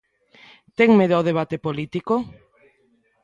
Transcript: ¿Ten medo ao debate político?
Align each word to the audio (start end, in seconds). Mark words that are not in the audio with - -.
¿Ten 0.77 0.89
medo 0.99 1.13
ao 1.15 1.27
debate 1.29 1.57
político? 1.65 2.13